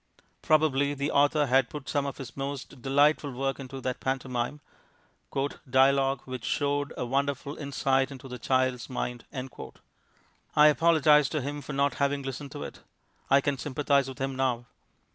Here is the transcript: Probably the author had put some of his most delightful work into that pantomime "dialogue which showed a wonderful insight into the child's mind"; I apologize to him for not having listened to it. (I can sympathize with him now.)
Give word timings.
Probably 0.41 0.95
the 0.95 1.11
author 1.11 1.45
had 1.45 1.69
put 1.69 1.87
some 1.87 2.07
of 2.07 2.17
his 2.17 2.35
most 2.35 2.81
delightful 2.81 3.29
work 3.33 3.59
into 3.59 3.79
that 3.81 3.99
pantomime 3.99 4.59
"dialogue 5.69 6.21
which 6.25 6.43
showed 6.43 6.91
a 6.97 7.05
wonderful 7.05 7.55
insight 7.55 8.09
into 8.09 8.27
the 8.27 8.39
child's 8.39 8.89
mind"; 8.89 9.25
I 10.55 10.67
apologize 10.69 11.29
to 11.29 11.41
him 11.41 11.61
for 11.61 11.73
not 11.73 11.93
having 12.01 12.23
listened 12.23 12.51
to 12.53 12.63
it. 12.63 12.79
(I 13.29 13.41
can 13.41 13.59
sympathize 13.59 14.09
with 14.09 14.17
him 14.17 14.35
now.) 14.35 14.65